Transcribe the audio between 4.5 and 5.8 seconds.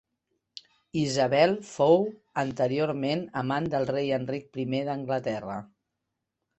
primer d'Anglaterra.